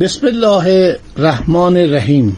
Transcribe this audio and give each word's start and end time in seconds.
بسم 0.00 0.26
الله 0.26 0.96
الرحمن 1.16 1.76
الرحیم. 1.76 2.36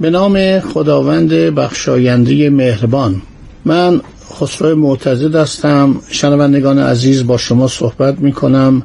به 0.00 0.10
نام 0.10 0.60
خداوند 0.60 1.28
بخشاینده 1.32 2.50
مهربان. 2.50 3.22
من 3.64 4.00
خسرو 4.32 4.76
معتزد 4.76 5.34
هستم. 5.34 6.00
شنوندگان 6.10 6.78
عزیز 6.78 7.26
با 7.26 7.36
شما 7.36 7.68
صحبت 7.68 8.18
می 8.18 8.32
کنم 8.32 8.82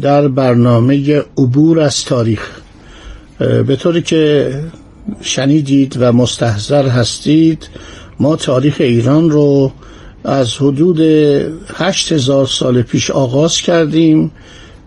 در 0.00 0.28
برنامه 0.28 1.22
عبور 1.38 1.80
از 1.80 2.04
تاریخ. 2.04 2.50
به 3.38 3.76
طوری 3.76 4.02
که 4.02 4.54
شنیدید 5.20 5.96
و 6.00 6.12
مستحضر 6.12 6.88
هستید 6.88 7.68
ما 8.20 8.36
تاریخ 8.36 8.76
ایران 8.80 9.30
رو 9.30 9.72
از 10.24 10.56
حدود 10.56 11.00
هشت 11.74 12.12
هزار 12.12 12.46
سال 12.46 12.82
پیش 12.82 13.10
آغاز 13.10 13.56
کردیم. 13.56 14.30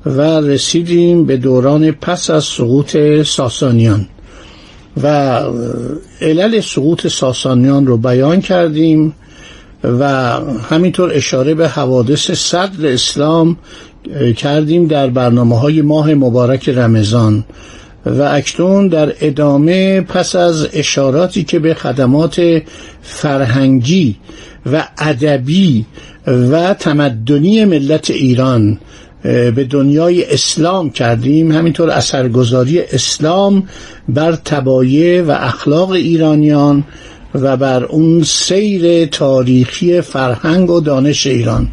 و 0.05 0.21
رسیدیم 0.21 1.25
به 1.25 1.37
دوران 1.37 1.91
پس 1.91 2.29
از 2.29 2.43
سقوط 2.43 2.97
ساسانیان. 3.23 4.07
و 5.03 5.39
علل 6.21 6.59
سقوط 6.59 7.07
ساسانیان 7.07 7.87
رو 7.87 7.97
بیان 7.97 8.41
کردیم 8.41 9.13
و 9.83 10.31
همینطور 10.69 11.11
اشاره 11.13 11.53
به 11.53 11.67
حوادث 11.67 12.31
صدر 12.31 12.87
اسلام 12.93 13.57
کردیم 14.37 14.87
در 14.87 15.07
برنامه 15.07 15.59
های 15.59 15.81
ماه 15.81 16.13
مبارک 16.13 16.69
رمضان. 16.69 17.43
و 18.05 18.21
اکنون 18.21 18.87
در 18.87 19.13
ادامه 19.21 20.01
پس 20.01 20.35
از 20.35 20.67
اشاراتی 20.73 21.43
که 21.43 21.59
به 21.59 21.73
خدمات 21.73 22.61
فرهنگی 23.01 24.15
و 24.71 24.87
ادبی 24.97 25.85
و 26.27 26.73
تمدنی 26.73 27.65
ملت 27.65 28.11
ایران 28.11 28.79
به 29.23 29.67
دنیای 29.69 30.33
اسلام 30.33 30.89
کردیم. 30.89 31.51
همینطور 31.51 31.89
اثرگذاری 31.89 32.81
اسلام 32.81 33.67
بر 34.09 34.35
تبایع 34.35 35.21
و 35.21 35.31
اخلاق 35.31 35.91
ایرانیان 35.91 36.83
و 37.35 37.57
بر 37.57 37.83
اون 37.83 38.23
سیر 38.23 39.05
تاریخی 39.05 40.01
فرهنگ 40.01 40.69
و 40.69 40.79
دانش 40.79 41.27
ایران. 41.27 41.67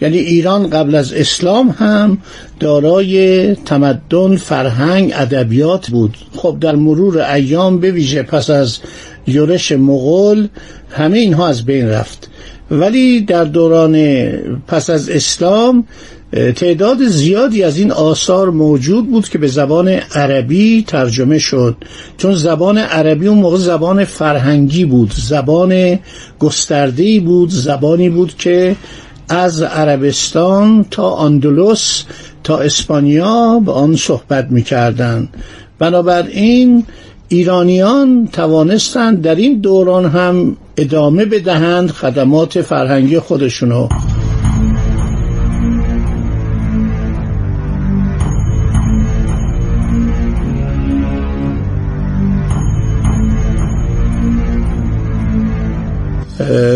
یعنی 0.00 0.18
ایران 0.18 0.70
قبل 0.70 0.94
از 0.94 1.12
اسلام 1.12 1.68
هم 1.78 2.18
دارای 2.60 3.54
تمدن 3.54 4.36
فرهنگ 4.36 5.12
ادبیات 5.14 5.90
بود. 5.90 6.16
خب 6.36 6.56
در 6.60 6.74
مرور 6.74 7.18
ایام 7.18 7.80
به 7.80 7.90
ویژه 7.90 8.22
پس 8.22 8.50
از 8.50 8.78
یورش 9.26 9.72
مغول 9.72 10.48
همه 10.90 11.18
اینها 11.18 11.48
از 11.48 11.64
بین 11.64 11.88
رفت. 11.88 12.30
ولی 12.70 13.20
در 13.20 13.44
دوران 13.44 14.26
پس 14.66 14.90
از 14.90 15.08
اسلام 15.08 15.86
تعداد 16.32 17.04
زیادی 17.04 17.62
از 17.62 17.78
این 17.78 17.92
آثار 17.92 18.50
موجود 18.50 19.10
بود 19.10 19.28
که 19.28 19.38
به 19.38 19.46
زبان 19.46 19.88
عربی 19.88 20.84
ترجمه 20.86 21.38
شد. 21.38 21.76
چون 22.18 22.34
زبان 22.34 22.78
عربی 22.78 23.28
اون 23.28 23.38
موقع 23.38 23.56
زبان 23.56 24.04
فرهنگی 24.04 24.84
بود 24.84 25.12
زبان 25.16 25.98
گستردهی 26.38 27.20
بود 27.20 27.50
زبانی 27.50 28.08
بود 28.10 28.36
که 28.36 28.76
از 29.28 29.62
عربستان 29.62 30.84
تا 30.90 31.16
اندلس 31.16 32.04
تا 32.44 32.58
اسپانیا 32.58 33.62
به 33.66 33.72
آن 33.72 33.96
صحبت 33.96 34.46
می‌کردند. 34.50 35.28
بنابراین 35.78 36.84
ایرانیان 37.28 38.28
توانستند 38.32 39.22
در 39.22 39.34
این 39.34 39.60
دوران 39.60 40.06
هم 40.06 40.56
ادامه 40.76 41.24
بدهند 41.24 41.90
خدمات 41.90 42.62
فرهنگی 42.62 43.18
خودشونو. 43.18 43.88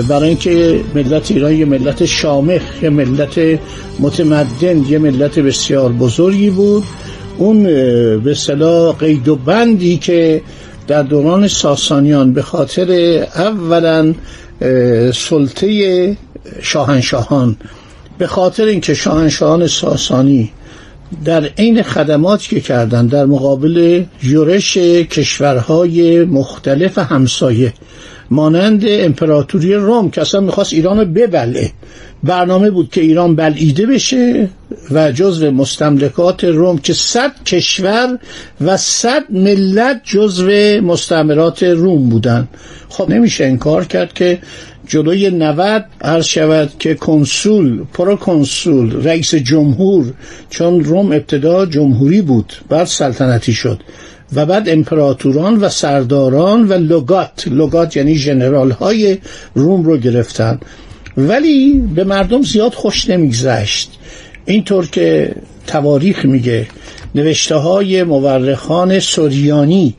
برای 0.08 0.28
اینکه 0.28 0.80
ملت 0.94 1.30
ایران 1.30 1.52
یه 1.52 1.64
ملت 1.64 2.04
شامخ 2.04 2.62
یه 2.82 2.90
ملت 2.90 3.60
متمدن 4.00 4.84
یه 4.88 4.98
ملت 4.98 5.38
بسیار 5.38 5.92
بزرگی 5.92 6.50
بود. 6.50 6.84
اون 7.38 7.62
به 8.20 8.34
صلاح 8.34 8.96
قید 8.96 9.28
و 9.28 9.36
بندی 9.36 9.96
که 9.96 10.42
در 10.86 11.02
دوران 11.02 11.48
ساسانیان 11.48 12.32
به 12.32 12.42
خاطر 12.42 12.90
اولا 13.36 14.14
سلطه 15.12 16.16
شاهنشاهان 16.62 17.56
به 18.18 18.26
خاطر 18.26 18.64
اینکه 18.64 18.94
شاهنشاهان 18.94 19.66
ساسانی 19.66 20.50
در 21.24 21.44
عین 21.44 21.82
خدماتی 21.82 22.48
که 22.48 22.60
کردند 22.60 23.10
در 23.10 23.24
مقابل 23.24 24.04
یورش 24.22 24.76
کشورهای 24.76 26.24
مختلف 26.24 26.98
همسایه 26.98 27.72
مانند 28.34 28.82
امپراتوری 28.86 29.74
روم 29.74 30.10
که 30.10 30.20
اصلا 30.20 30.40
می‌خواست 30.40 30.72
ایران 30.72 30.98
رو 30.98 31.04
ببله. 31.04 31.70
برنامه 32.22 32.70
بود 32.70 32.90
که 32.90 33.00
ایران 33.00 33.36
بلعیده 33.36 33.86
بشه 33.86 34.48
و 34.90 35.12
جزو 35.12 35.50
مستملکات 35.50 36.44
روم 36.44 36.78
که 36.78 36.92
صد 36.92 37.32
کشور 37.46 38.18
و 38.60 38.76
صد 38.76 39.22
ملت 39.30 40.00
جزو 40.04 40.50
مستعمرات 40.82 41.62
روم 41.62 42.08
بودن. 42.08 42.48
خب 42.88 43.10
نمیشه 43.10 43.44
انکار 43.44 43.84
کرد 43.84 44.12
که 44.12 44.38
جلوی 44.86 45.30
90 45.30 45.84
عرض 46.00 46.24
شود 46.24 46.70
که 46.78 46.94
کنسول 46.94 47.84
پروکنسول 47.92 49.04
رئیس 49.04 49.34
جمهور 49.34 50.12
چون 50.50 50.84
روم 50.84 51.12
ابتدا 51.12 51.66
جمهوری 51.66 52.22
بود 52.22 52.52
بعد 52.68 52.86
سلطنتی 52.86 53.52
شد. 53.52 53.80
و 54.32 54.46
بعد 54.46 54.68
امپراتوران 54.68 55.56
و 55.56 55.68
سرداران 55.68 56.68
و 56.68 56.72
لوگات. 56.72 57.44
لوگات 57.50 57.96
یعنی 57.96 58.14
جنرال 58.14 58.70
های 58.70 59.18
روم 59.54 59.82
رو 59.82 59.96
گرفتن. 59.96 60.60
ولی 61.16 61.72
به 61.94 62.04
مردم 62.04 62.42
زیاد 62.42 62.74
خوش 62.74 63.10
نمیگذشت. 63.10 63.98
اینطور 64.44 64.86
که 64.86 65.34
تواریخ 65.66 66.24
میگه 66.24 66.66
نوشته 67.14 67.54
های 67.54 68.02
مورخان 68.02 68.98
سوریانی 68.98 69.94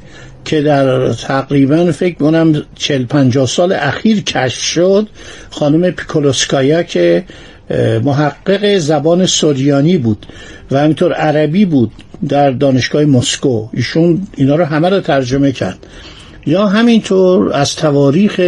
که 0.46 0.62
در 0.62 1.14
تقریبا 1.14 1.92
فکر 1.92 2.16
کنم 2.16 2.62
چل 2.76 3.06
پنجاه 3.06 3.48
سال 3.48 3.74
اخیر 3.74 4.24
کشف 4.24 4.62
شد 4.62 5.08
خانم 5.50 5.92
پیکولوسکایا 5.92 6.84
که 6.84 7.24
محقق 8.04 8.78
زبان 8.78 9.26
سوریانی 9.26 9.98
بود 9.98 10.26
و 10.72 10.80
همینطور 10.80 11.14
عربی 11.14 11.66
بود 11.66 11.92
در 12.28 12.52
دانشگاه 12.52 13.06
مسکو. 13.06 13.68
ایشون 13.74 14.28
اینا 14.36 14.56
رو 14.56 14.66
همه 14.66 14.90
رو 14.90 15.00
ترجمه 15.00 15.52
کرد. 15.52 15.88
یا 16.46 16.68
همینطور 16.68 17.54
از 17.54 17.76
تواریخ 17.76 18.42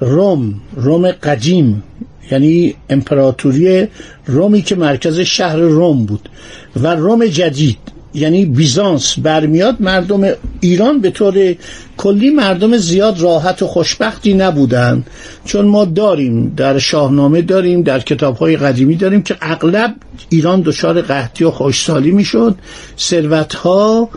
روم 0.00 0.54
روم 0.76 1.10
قدیم 1.10 1.82
یعنی 2.30 2.74
امپراتوری 2.90 3.88
رومی 4.26 4.62
که 4.62 4.76
مرکز 4.76 5.20
شهر 5.20 5.56
روم 5.56 6.06
بود 6.06 6.28
و 6.76 6.94
روم 6.94 7.26
جدید. 7.26 7.93
یعنی 8.14 8.44
بیزانس 8.44 9.18
برمیاد 9.18 9.76
مردم 9.80 10.28
ایران 10.60 11.00
به 11.00 11.10
طور 11.10 11.54
کلی 11.96 12.30
مردم 12.30 12.76
زیاد 12.76 13.20
راحت 13.20 13.62
و 13.62 13.66
خوشبختی 13.66 14.34
نبودن. 14.34 15.04
چون 15.44 15.66
ما 15.66 15.84
داریم 15.84 16.52
در 16.56 16.78
شاهنامه 16.78 17.42
داریم 17.42 17.82
در 17.82 18.00
کتاب 18.00 18.36
های 18.36 18.56
قدیمی 18.56 18.96
داریم 18.96 19.22
که 19.22 19.36
اغلب 19.40 19.94
ایران 20.28 20.60
دچار 20.60 21.02
قحطی 21.02 21.44
و 21.44 21.50
خوشسالی 21.50 22.10
می‌شد. 22.10 22.56
ثروت 22.98 23.54
ها 23.54 24.08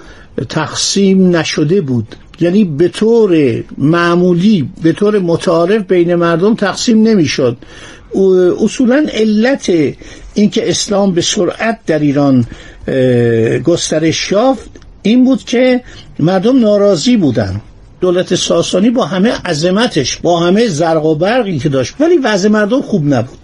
تقسیم 0.50 1.36
نشده 1.36 1.82
بود. 1.82 2.16
یعنی 2.40 2.64
به 2.64 2.88
طور 2.88 3.64
معمولی 3.78 4.70
به 4.84 4.94
طور 4.94 5.20
متعارف 5.20 5.82
بین 5.84 6.16
مردم 6.16 6.56
تقسیم 6.56 7.04
نمی‌شد. 7.04 7.58
اصولا 8.64 9.06
علت 9.14 9.72
اینکه 10.34 10.70
اسلام 10.70 11.12
به 11.12 11.22
سرعت 11.22 11.80
در 11.86 12.00
ایران 12.00 12.46
گسترش 13.63 14.31
یافت 14.31 14.69
این 15.01 15.25
بود 15.25 15.44
که 15.44 15.81
مردم 16.19 16.60
ناراضی 16.60 17.18
بودن. 17.18 17.62
دولت 18.01 18.36
ساسانی 18.36 18.89
با 18.89 19.06
همه 19.06 19.31
عظمتش 19.45 20.18
با 20.18 20.39
همه 20.39 20.68
زرق 20.68 21.06
و 21.06 21.16
برقی 21.16 21.60
که 21.60 21.69
داشت 21.69 21.95
ولی 22.00 22.18
وضع 22.18 22.50
مردم 22.50 22.81
خوب 22.81 23.13
نبود. 23.13 23.38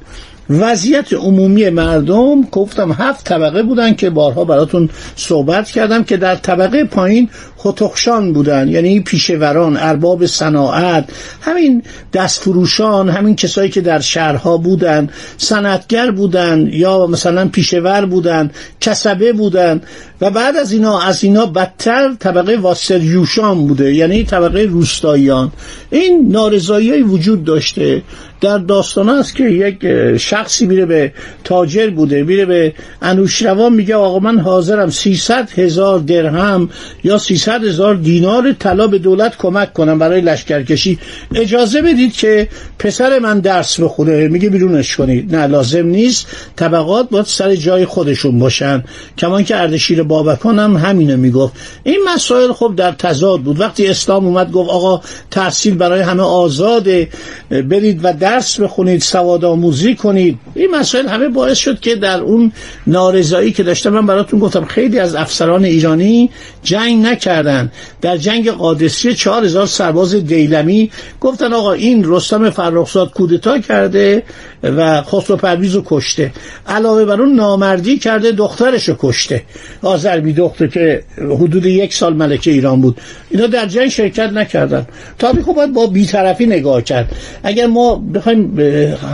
وضعیت 0.49 1.13
عمومی 1.13 1.69
مردم 1.69 2.41
گفتم 2.41 2.91
هفت 2.91 3.25
طبقه 3.25 3.63
بودن 3.63 3.93
که 3.93 4.09
بارها 4.09 4.45
براتون 4.45 4.89
صحبت 5.15 5.71
کردم 5.71 6.03
که 6.03 6.17
در 6.17 6.35
طبقه 6.35 6.83
پایین 6.83 7.29
خطخشان 7.57 8.33
بودن 8.33 8.67
یعنی 8.67 8.99
پیشوران 8.99 9.77
ارباب 9.77 10.25
صناعت 10.25 11.09
همین 11.41 11.83
دستفروشان 12.13 13.09
همین 13.09 13.35
کسایی 13.35 13.69
که 13.69 13.81
در 13.81 13.99
شهرها 13.99 14.57
بودن 14.57 15.09
صنعتگر 15.37 16.11
بودن 16.11 16.69
یا 16.71 17.07
مثلا 17.07 17.47
پیشور 17.47 18.05
بودن 18.05 18.51
کسبه 18.81 19.33
بودن 19.33 19.81
و 20.21 20.29
بعد 20.29 20.55
از 20.55 20.71
اینا 20.71 21.01
از 21.01 21.23
اینا 21.23 21.45
بدتر 21.45 22.15
طبقه 22.19 22.55
واسریوشان 22.55 23.67
بوده 23.67 23.93
یعنی 23.93 24.23
طبقه 24.23 24.61
روستاییان. 24.61 25.51
این 25.89 26.27
نارضایی 26.31 27.01
وجود 27.01 27.43
داشته. 27.43 28.01
در 28.43 28.57
داستان 28.57 29.09
است 29.09 29.35
که 29.35 29.43
یک 29.43 30.17
شخصی 30.17 30.65
میره 30.65 30.85
به 30.85 31.11
تاجر 31.43 31.89
بوده 31.89 32.23
میره 32.23 32.45
به 32.45 32.73
انوشروان 33.01 33.73
میگه 33.73 33.95
آقا 33.95 34.19
من 34.19 34.39
حاضرم 34.39 34.89
300 34.89 35.49
هزار 35.51 35.99
درهم 35.99 36.69
یا 37.03 37.17
300 37.17 37.63
هزار 37.63 37.95
دینار 37.95 38.51
طلا 38.51 38.87
به 38.87 38.97
دولت 38.97 39.37
کمک 39.37 39.73
کنم 39.73 39.99
برای 39.99 40.21
لشکرکشی. 40.21 40.99
اجازه 41.35 41.81
بدید 41.81 42.13
که 42.13 42.47
پسر 42.79 43.19
من 43.19 43.39
درس 43.39 43.79
بخونه. 43.79 44.27
میگه 44.27 44.49
بیرونش 44.49 44.95
کنید. 44.95 45.35
نه 45.35 45.47
لازم 45.47 45.85
نیست. 45.85 46.27
طبقات 46.55 47.09
باید 47.09 47.25
سر 47.25 47.55
جای 47.55 47.85
خودشون 47.85 48.39
باشن. 48.39 48.83
کمان 49.17 49.43
که 49.43 49.57
اردشیر 49.57 50.03
بابکان 50.03 50.59
هم 50.59 50.77
همینو 50.77 51.17
می‌گفت. 51.17 51.53
این 51.83 51.99
مسائل 52.15 52.51
خب 52.51 52.73
در 52.77 52.91
تضاد 52.91 53.41
بود. 53.41 53.59
وقتی 53.59 53.87
اسلام 53.87 54.25
اومد 54.25 54.51
گفت 54.51 54.69
آقا 54.69 55.01
تحصیل 55.31 55.75
برای 55.75 56.01
همه 56.01 56.23
آزاده 56.23 57.09
برید 57.49 57.99
و 58.03 58.13
درس 58.13 58.32
بخونید 58.61 59.01
سواد 59.01 59.45
آموزی 59.45 59.95
کنید. 59.95 60.39
این 60.55 60.71
مسائل 60.71 61.07
همه 61.07 61.29
باعث 61.29 61.57
شد 61.57 61.79
که 61.79 61.95
در 61.95 62.19
اون 62.19 62.51
نارضایی 62.87 63.51
که 63.51 63.63
داشتم 63.63 63.89
من 63.89 64.05
براتون 64.05 64.39
گفتم 64.39 64.65
خیلی 64.65 64.99
از 64.99 65.15
افسران 65.15 65.65
ایرانی 65.65 66.29
جنگ 66.63 67.05
نکردن. 67.05 67.71
در 68.01 68.17
جنگ 68.17 68.49
قادسیه 68.49 69.13
چهار 69.13 69.45
هزار 69.45 69.65
سرباز 69.65 70.15
دیلمی 70.15 70.91
گفتن 71.21 71.53
آقا 71.53 71.73
این 71.73 72.03
رستم 72.05 72.49
فرخزاد 72.49 73.11
کودتا 73.11 73.59
کرده 73.59 74.23
و 74.63 75.01
خسرو 75.01 75.37
پرویز 75.37 75.75
رو 75.75 75.83
کشته. 75.85 76.31
علاوه 76.67 77.05
بر 77.05 77.21
اون 77.21 77.33
نامردی 77.35 77.97
کرده 77.97 78.31
دخترش 78.31 78.89
رو 78.89 78.95
کشته. 78.99 79.41
آزربی 79.81 80.33
دختر 80.33 80.67
که 80.67 81.03
حدود 81.17 81.65
یک 81.65 81.93
سال 81.93 82.13
ملکه 82.13 82.51
ایران 82.51 82.81
بود. 82.81 82.97
اینا 83.29 83.47
در 83.47 83.65
جنگ 83.65 83.89
شرکت 83.89 84.29
نکردن. 84.33 84.87
تاریخ 85.19 85.45
باید 85.45 85.73
با 85.73 85.87
بیطرفی 85.87 86.45
نگاه 86.45 86.81
کرد. 86.81 87.15
اگر 87.43 87.67
ما 87.67 88.03
بخوایم 88.23 88.59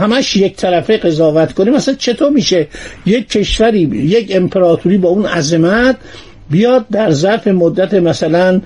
همش 0.00 0.36
یک 0.36 0.56
طرفه 0.56 0.96
قضاوت 0.96 1.52
کنیم 1.52 1.74
مثلا 1.74 1.94
چطور 1.94 2.30
میشه 2.30 2.68
یک 3.06 3.28
کشوری 3.28 3.80
یک 3.80 4.32
امپراتوری 4.34 4.98
با 4.98 5.08
اون 5.08 5.26
عظمت 5.26 5.96
بیاد 6.50 6.86
در 6.92 7.10
ظرف 7.10 7.46
مدت 7.48 7.94
مثلا 7.94 8.60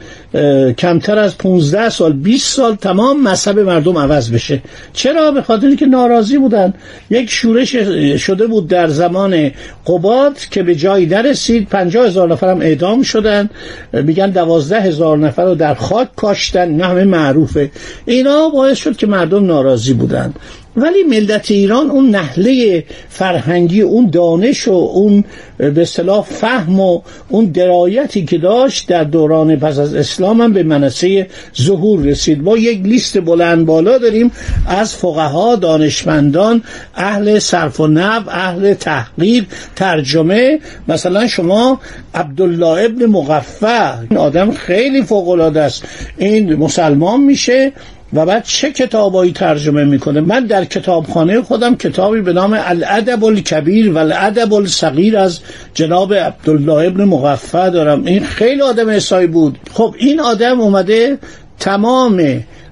کمتر 0.79 1.19
از 1.19 1.39
15 1.39 1.91
سال 1.91 2.13
20 2.13 2.57
سال 2.57 2.75
تمام 2.75 3.23
مذهب 3.23 3.59
مردم 3.59 3.99
عوض 3.99 4.31
بشه. 4.31 4.63
چرا؟ 4.93 5.31
به 5.31 5.43
خاطر 5.43 5.75
که 5.75 5.87
ناراضی 5.87 6.39
بودن. 6.39 6.75
یک 7.11 7.31
شورش 7.31 7.77
شده 8.17 8.47
بود 8.47 8.69
در 8.69 8.89
زمان 8.89 9.51
قباد 9.87 10.39
که 10.39 10.63
به 10.63 10.75
جایی 10.75 11.07
نرسید. 11.07 11.69
50 11.69 12.07
هزار 12.07 12.29
نفر 12.29 12.51
هم 12.51 12.61
اعدام 12.61 13.03
شدن. 13.03 13.51
میگن 13.93 14.31
12 14.31 14.81
هزار 14.81 15.19
نفر 15.19 15.45
رو 15.45 15.55
در 15.55 15.75
خاک 15.75 16.15
کاشتن. 16.17 16.69
نه 16.69 16.85
همه 16.85 17.05
معروفه. 17.05 17.71
اینا 18.05 18.49
باعث 18.49 18.79
شد 18.79 18.97
که 18.97 19.07
مردم 19.07 19.47
ناراضی 19.47 19.93
بودن. 19.93 20.35
ولی 20.77 21.03
ملت 21.03 21.51
ایران 21.51 21.91
اون 21.91 22.11
نحله 22.11 22.85
فرهنگی 23.09 23.81
اون 23.81 24.11
دانش 24.11 24.69
و 24.69 24.73
اون 24.73 25.25
به 25.59 25.83
اصطلاح 25.83 26.23
فهم 26.23 26.81
و 26.81 27.01
اون 27.29 27.45
درایتی 27.45 28.25
که 28.25 28.39
داشت 28.39 28.89
در 28.89 29.05
دوران 29.05 29.57
پس 29.57 29.79
از 29.79 29.95
اسلام 29.95 30.41
هم 30.41 30.53
به 30.53 30.63
منصه 30.63 31.27
ظهور 31.61 32.01
رسید. 32.01 32.43
ما 32.43 32.57
یک 32.57 32.83
لیست 32.83 33.21
بلند 33.21 33.67
بالا 33.67 33.99
داریم 33.99 34.33
از 34.67 34.95
فقها 34.97 35.57
دانشمندان 35.57 36.63
اهل 36.95 37.39
صرف 37.39 37.81
و 37.81 37.87
نو 37.87 38.21
اهل 38.29 38.75
تحقیق 38.75 39.45
ترجمه. 39.77 40.59
مثلا 40.89 41.27
شما 41.27 41.81
عبدالله 42.15 42.85
ابن 42.85 43.07
مغفع 43.07 44.01
این 44.11 44.19
آدم 44.19 44.51
خیلی 44.51 45.03
فوق 45.03 45.57
است. 45.57 45.85
این 46.19 46.55
مسلمان 46.55 47.21
میشه 47.21 47.73
و 48.15 48.27
بعد 48.27 48.45
چه 48.45 48.73
کتابایی 48.73 49.33
ترجمه 49.33 49.85
می‌کنه؟ 49.85 50.21
من 50.21 50.47
در 50.47 50.65
کتابخانه 50.65 51.43
خودم 51.43 51.77
کتابی 51.77 52.21
به 52.21 52.33
نام 52.33 52.57
الادب 52.61 53.25
الکبیر 53.25 53.93
و 53.93 53.99
الادب 53.99 54.55
الصغیر 54.55 55.19
از 55.19 55.41
جناب 55.75 56.15
عبدالله 56.15 56.87
ابن 56.87 57.05
مغفع 57.05 57.71
دارم. 57.71 58.05
این 58.05 58.25
خیلی 58.25 58.63
آدم 58.63 58.89
احسایی 58.89 59.27
بود. 59.27 59.59
خب 59.73 59.95
این 59.99 60.21
آدم 60.21 60.61
اومده 60.61 61.19
تمام 61.59 62.17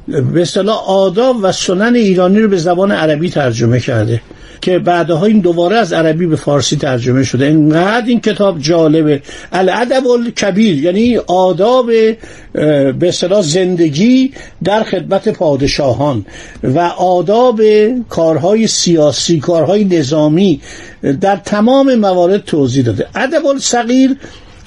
به 0.08 0.42
اصطلاح 0.42 0.90
آداب 0.90 1.36
و 1.42 1.52
سنن 1.52 1.94
ایرانی 1.94 2.40
رو 2.40 2.48
به 2.48 2.56
زبان 2.56 2.92
عربی 2.92 3.30
ترجمه 3.30 3.80
کرده. 3.80 4.20
که 4.62 4.78
بعدها 4.78 5.26
این 5.26 5.40
دوباره 5.40 5.76
از 5.76 5.92
عربی 5.92 6.26
به 6.26 6.36
فارسی 6.36 6.76
ترجمه 6.76 7.24
شده. 7.24 7.46
اینقدر 7.46 8.06
این 8.06 8.20
کتاب 8.20 8.58
جالبه. 8.58 9.22
الادب 9.52 10.06
الکبیر 10.06 10.84
یعنی 10.84 11.16
آداب 11.16 11.86
به 12.92 13.08
اصطلاح 13.08 13.42
زندگی 13.42 14.32
در 14.64 14.82
خدمت 14.82 15.28
پادشاهان 15.28 16.26
و 16.62 16.78
آداب 16.98 17.60
کارهای 18.08 18.66
سیاسی 18.66 19.40
کارهای 19.40 19.84
نظامی 19.84 20.60
در 21.20 21.36
تمام 21.36 21.94
موارد 21.94 22.44
توضیح 22.44 22.84
داده. 22.84 23.06
ادب 23.14 23.46
الصغیر 23.46 24.16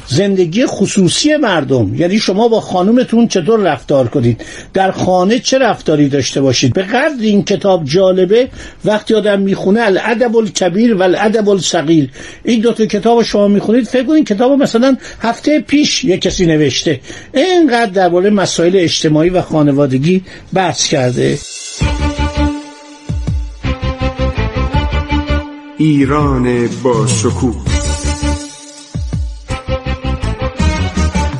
زندگی 0.07 0.66
خصوصی 0.66 1.36
مردم. 1.36 1.96
یعنی 1.96 2.19
شما 2.19 2.48
با 2.48 2.62
خانومتون 2.62 3.28
چطور 3.28 3.60
رفتار 3.60 4.07
کنید؟ 4.07 4.46
در 4.74 4.92
خانه 4.92 5.40
چه 5.40 5.57
رفتاری 5.57 6.10
داشته 6.10 6.42
باشید؟ 6.42 6.74
به 6.74 6.81
قدر 6.81 7.22
این 7.22 7.44
کتاب 7.44 7.86
جالبه 7.86 8.50
وقتی 8.86 9.13
آدم 9.13 9.40
می‌خونه 9.40 9.81
الادب 9.81 10.36
الکبیر 10.36 10.96
و 10.96 11.02
الادب 11.02 11.50
الصغیر 11.50 12.10
این 12.44 12.62
دو 12.62 12.74
تا 12.74 12.86
کتاب 12.86 13.24
شما 13.24 13.48
می‌خونید 13.48 13.88
فکر 13.88 14.03
کنید 14.03 14.27
کتاب 14.27 14.51
مثلا 14.51 14.98
هفته 15.20 15.60
پیش 15.60 16.03
یک 16.03 16.22
کسی 16.22 16.46
نوشته. 16.46 17.00
اینقدر 17.34 17.91
درباره 17.91 18.29
مسائل 18.29 18.75
اجتماعی 18.75 19.29
و 19.29 19.41
خانوادگی 19.41 20.24
بحث 20.53 20.88
کرده. 20.88 21.38
ایران 25.77 26.70
با 26.84 27.08
شکوه. 27.08 27.75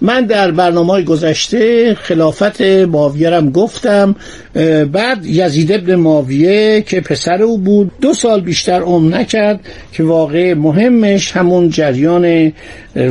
من 0.00 0.24
در 0.26 0.50
برنامه 0.50 1.02
گذشته 1.02 1.94
خلافت 1.94 2.60
ماویه 2.60 3.40
گفتم 3.40 4.14
بعد 4.92 5.26
یزید 5.26 5.72
ابن 5.72 5.94
ماویه 5.94 6.82
که 6.86 7.00
پسر 7.00 7.42
او 7.42 7.58
بود 7.58 7.92
دو 8.00 8.14
سال 8.14 8.40
بیشتر 8.40 8.80
عمر 8.80 9.18
نکرد 9.18 9.60
که 9.92 10.02
واقع 10.04 10.54
مهمش 10.54 11.32
همون 11.32 11.70
جریان 11.70 12.52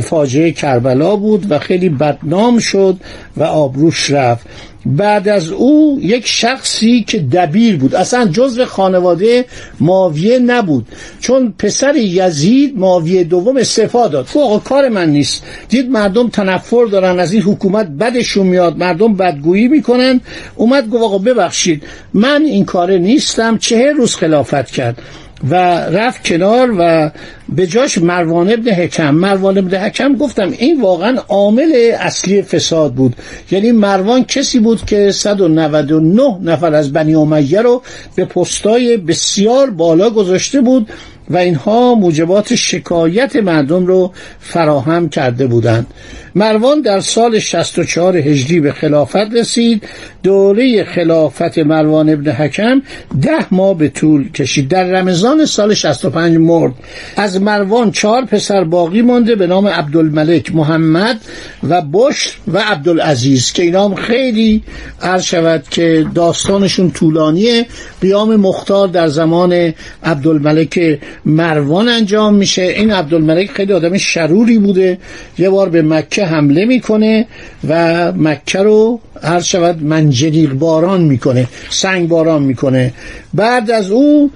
فاجعه 0.02 0.52
کربلا 0.52 1.16
بود 1.16 1.46
و 1.50 1.58
خیلی 1.58 1.88
بدنام 1.88 2.58
شد 2.58 2.96
و 3.36 3.42
آبروش 3.42 4.10
رفت. 4.10 4.46
بعد 4.86 5.28
از 5.28 5.50
او 5.50 5.98
یک 6.02 6.26
شخصی 6.26 7.04
که 7.08 7.18
دبیر 7.18 7.76
بود. 7.76 7.94
اصلا 7.94 8.26
جزو 8.26 8.64
خانواده 8.64 9.44
ماویه 9.80 10.38
نبود. 10.38 10.88
چون 11.20 11.54
پسر 11.58 11.96
یزید 11.96 12.78
ماویه 12.78 13.24
دوم 13.24 13.56
استعفا 13.56 14.08
داد. 14.08 14.28
آقا 14.34 14.58
کار 14.58 14.88
من 14.88 15.10
نیست. 15.10 15.42
دید 15.68 15.90
مردم 15.90 16.28
تنفر 16.28 16.84
دارن 16.84 17.20
از 17.20 17.32
این 17.32 17.42
حکومت 17.42 17.86
بدشون 17.86 18.46
میاد. 18.46 18.76
مردم 18.76 19.14
بدگویی 19.14 19.68
می‌کنن. 19.68 20.20
اومد 20.56 20.88
گفت 20.88 21.02
آقا 21.02 21.18
ببخشید. 21.18 21.82
من 22.14 22.42
این 22.42 22.64
کاره 22.64 22.98
نیستم. 22.98 23.58
چه 23.58 23.92
روز 23.92 24.14
خلافت 24.14 24.70
کرد. 24.70 25.02
و 25.50 25.54
رفت 25.80 26.24
کنار 26.24 26.74
و 26.78 27.10
به 27.48 27.66
جاش 27.66 27.98
مروان 27.98 28.52
ابن 28.52 28.70
حکم. 28.70 29.10
مروان 29.10 29.58
ابن 29.58 29.78
حکم 29.78 30.16
گفتم 30.16 30.50
این 30.58 30.80
واقعا 30.80 31.18
عامل 31.28 31.92
اصلی 32.00 32.42
فساد 32.42 32.94
بود. 32.94 33.16
یعنی 33.50 33.72
مروان 33.72 34.24
کسی 34.24 34.58
بود 34.58 34.84
که 34.84 35.12
199 35.12 36.38
نفر 36.42 36.74
از 36.74 36.92
بنی 36.92 37.14
امیه 37.14 37.60
رو 37.60 37.82
به 38.14 38.24
پستای 38.24 38.96
بسیار 38.96 39.70
بالا 39.70 40.10
گذاشته 40.10 40.60
بود 40.60 40.88
و 41.30 41.36
اینها 41.36 41.94
موجبات 41.94 42.54
شکایت 42.54 43.36
مردم 43.36 43.86
رو 43.86 44.12
فراهم 44.40 45.08
کرده 45.08 45.46
بودند. 45.46 45.86
مروان 46.34 46.80
در 46.80 47.00
سال 47.00 47.38
64 47.38 48.16
هجری 48.16 48.60
به 48.60 48.72
خلافت 48.72 49.16
رسید 49.16 49.82
دوره 50.26 50.84
خلافت 50.84 51.58
مروان 51.58 52.10
ابن 52.10 52.30
حکم 52.30 52.82
ده 53.22 53.54
ماه 53.54 53.78
به 53.78 53.88
طول 53.88 54.32
کشید. 54.32 54.68
در 54.68 54.84
رمضان 54.84 55.46
سال 55.46 55.74
65 55.74 56.36
مرد. 56.36 56.72
از 57.16 57.42
مروان 57.42 57.90
چهار 57.90 58.24
پسر 58.24 58.64
باقی 58.64 59.02
مانده 59.02 59.34
به 59.34 59.46
نام 59.46 59.66
عبدالملک 59.66 60.54
محمد 60.54 61.20
و 61.68 61.82
بشر 61.82 62.30
و 62.52 62.58
عبدالعزیز 62.58 63.52
که 63.52 63.62
اینا 63.62 63.88
هم 63.88 63.94
خیلی 63.94 64.62
عرض 65.02 65.22
شود 65.22 65.64
که 65.70 66.06
داستانشون 66.14 66.90
طولانیه. 66.90 67.66
قیام 68.00 68.36
مختار 68.36 68.88
در 68.88 69.08
زمان 69.08 69.74
عبدالملک 70.04 70.98
مروان 71.24 71.88
انجام 71.88 72.34
میشه. 72.34 72.62
این 72.62 72.90
عبدالملک 72.90 73.50
خیلی 73.50 73.72
آدم 73.72 73.96
شروری 73.96 74.58
بوده. 74.58 74.98
یه 75.38 75.50
بار 75.50 75.68
به 75.68 75.82
مکه 75.82 76.24
حمله 76.24 76.64
می‌کنه 76.64 77.26
و 77.68 78.12
مکه 78.12 78.58
رو 78.58 79.00
هر 79.22 79.40
شود 79.40 79.82
منجنیق 80.16 80.52
باران 80.52 81.00
می‌کنه 81.00 81.48
سنگ 81.70 82.08
باران 82.08 82.42
می‌کنه. 82.42 82.92
بعد 83.34 83.70
از 83.70 83.90
او 83.90 84.30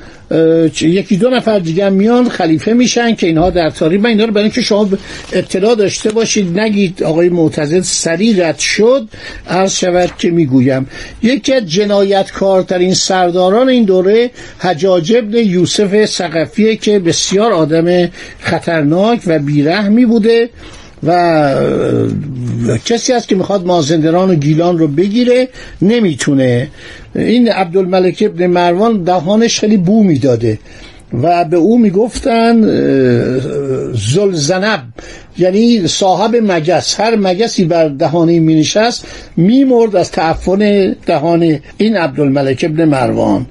یکی 0.80 1.16
دو 1.16 1.30
نفر 1.30 1.58
دیگه 1.58 1.88
میان 1.88 2.28
خلیفه 2.28 2.72
میشن 2.72 3.14
که 3.14 3.26
اینها 3.26 3.50
در 3.50 3.70
تاریخ 3.70 4.00
من 4.00 4.10
اینا 4.10 4.25
رو 4.25 4.32
برای 4.32 4.44
اینکه 4.44 4.62
شما 4.62 4.88
اطلاع 5.32 5.75
داشته 5.75 6.10
باشید 6.10 6.58
نگید 6.58 7.02
آقای 7.02 7.28
معتزد 7.28 7.80
سری 7.80 8.40
رد 8.40 8.58
شد 8.58 9.08
عرض 9.49 9.72
شود 9.78 10.10
که 10.18 10.30
می‌گویم. 10.30 10.87
یکی 11.22 11.54
از 11.54 11.66
جنایتکارترین 11.66 12.94
سرداران 12.94 13.68
این 13.68 13.84
دوره 13.84 14.30
حجاج 14.58 15.12
ابن 15.16 15.34
یوسف 15.34 16.04
سقفیه 16.04 16.76
که 16.76 16.99
بسیار 16.99 17.52
آدم 17.52 18.08
خطرناک 18.40 19.20
و 19.26 19.38
بیرحمی 19.38 20.06
بوده. 20.06 20.49
و 21.07 21.54
کسی 22.85 23.12
هست 23.12 23.28
که 23.28 23.35
می‌خواد 23.35 23.66
مازندران 23.66 24.30
و 24.30 24.35
گیلان 24.35 24.78
رو 24.78 24.88
بگیره 24.88 25.49
نمی‌تونه. 25.83 26.69
این 27.14 27.49
عبدالملک 27.49 28.25
ابن 28.26 28.47
مروان 28.47 29.02
دهانش 29.02 29.61
خیلی 29.61 29.76
بو 29.76 30.02
می‌داده 30.02 30.59
و 31.23 31.45
به 31.45 31.57
او 31.57 31.78
می‌گفتن 31.78 32.61
زلزنب 33.92 34.83
یعنی 35.38 35.87
صاحب 35.87 36.37
مگس. 36.37 37.00
هر 37.00 37.16
مگسی 37.16 37.64
بر 37.64 37.88
دهانه 37.88 38.40
می 38.40 38.54
نشست 38.54 39.07
می 39.37 39.64
مرد 39.64 39.97
از 39.97 40.11
تعفن 40.11 40.92
دهان 41.07 41.59
این 41.76 41.97
عبدالملک 41.97 42.64
ابن 42.69 42.85
مروان. 42.85 43.47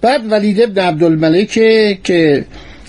بعد 0.00 0.32
ولید 0.32 0.60
ابن 0.60 0.82
عبدالملک 0.82 1.50
که 2.04 2.44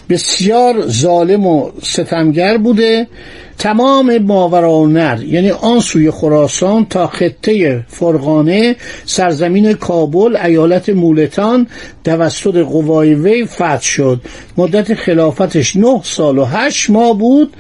بسیار 0.10 0.88
ظالم 0.88 1.48
و 1.48 1.72
ستمگر 1.84 2.58
بوده. 2.58 3.08
تمام 3.58 4.18
ماورانر 4.18 5.24
یعنی 5.24 5.52
آن 5.52 5.80
سوی 5.80 6.12
خراسان 6.12 6.86
تا 6.86 7.08
خطه 7.08 7.86
فرغانه 7.88 8.76
سرزمین 9.06 9.74
کابل 9.74 10.36
ایالت 10.36 10.90
مولتان 10.90 11.68
توسط 12.04 12.58
قوای 12.58 13.16
وی 13.16 13.46
فتح 13.46 13.82
شد. 13.82 14.22
مدت 14.58 14.94
خلافتش 14.94 15.76
نه 15.76 16.02
سال 16.04 16.38
و 16.38 16.46
هشت 16.46 16.90
ماه 16.90 17.18
بود 17.18 17.54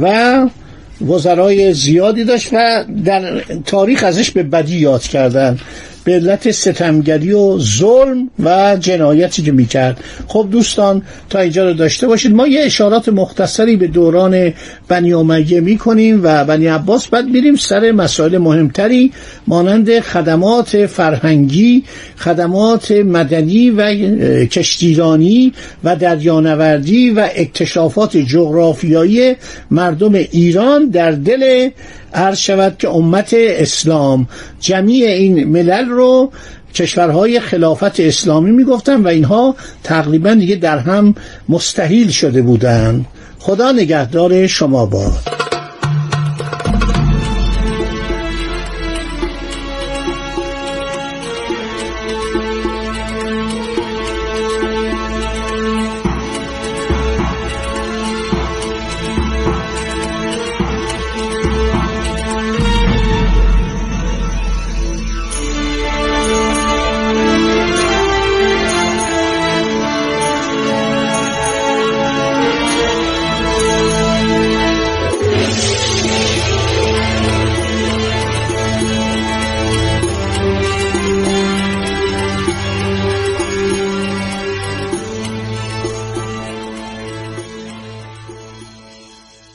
و 0.00 0.46
وزرای 1.08 1.72
زیادی 1.74 2.24
داشت 2.24 2.48
و 2.52 2.84
در 3.04 3.40
تاریخ 3.66 4.04
ازش 4.04 4.30
به 4.30 4.42
بدی 4.42 4.76
یاد 4.78 5.02
کردن. 5.02 5.58
به 6.04 6.12
علت 6.12 6.50
ستمگری 6.50 7.32
و 7.32 7.58
ظلم 7.58 8.30
و 8.38 8.76
جنایتی 8.80 9.42
که 9.42 9.52
می‌کرد. 9.52 10.04
خب 10.26 10.48
دوستان 10.50 11.02
تا 11.30 11.38
اینجا 11.38 11.68
رو 11.68 11.74
داشته 11.74 12.06
باشید. 12.06 12.34
ما 12.34 12.46
یه 12.46 12.60
اشارات 12.60 13.08
مختصری 13.08 13.76
به 13.76 13.86
دوران 13.86 14.52
بنی 14.88 15.12
امیه 15.12 15.60
می‌کنیم 15.60 16.20
و 16.22 16.44
بنی 16.44 16.66
عباس. 16.66 17.08
بعد 17.08 17.24
میریم 17.24 17.56
سر 17.56 17.92
مسائل 17.92 18.38
مهمتری 18.38 19.12
مانند 19.46 20.00
خدمات 20.00 20.86
فرهنگی 20.86 21.84
خدمات 22.16 22.90
مدنی 22.90 23.70
و 23.70 23.94
کشتیرانی 24.46 25.52
و 25.84 25.96
دریانوردی 25.96 27.10
و 27.10 27.28
اکتشافات 27.36 28.16
جغرافیایی 28.16 29.34
مردم 29.70 30.14
ایران 30.14 30.88
در 30.88 31.12
دل 31.12 31.70
عرض 32.14 32.38
شود 32.38 32.76
که 32.78 32.88
امت 32.88 33.34
اسلام 33.38 34.28
جمیع 34.60 35.08
این 35.08 35.44
ملل 35.44 35.88
رو 35.88 36.32
کشورهای 36.74 37.40
خلافت 37.40 38.00
اسلامی 38.00 38.50
می‌گفتن 38.50 39.02
و 39.02 39.08
اینها 39.08 39.56
تقریبا 39.82 40.34
دیگه 40.34 40.56
در 40.56 40.78
هم 40.78 41.14
مستحیل 41.48 42.10
شده 42.10 42.42
بودند. 42.42 43.06
خدا 43.38 43.72
نگهدار 43.72 44.46
شما 44.46 44.86
باد. 44.86 45.39